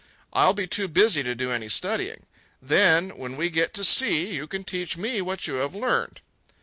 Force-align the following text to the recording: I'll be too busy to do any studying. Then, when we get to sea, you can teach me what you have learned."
I'll 0.33 0.53
be 0.55 0.65
too 0.65 0.87
busy 0.87 1.21
to 1.21 1.35
do 1.35 1.51
any 1.51 1.69
studying. 1.69 2.25
Then, 2.59 3.11
when 3.11 3.37
we 3.37 3.51
get 3.51 3.71
to 3.75 3.83
sea, 3.83 4.33
you 4.33 4.47
can 4.47 4.63
teach 4.63 4.97
me 4.97 5.21
what 5.21 5.45
you 5.45 5.57
have 5.57 5.75
learned." 5.75 6.21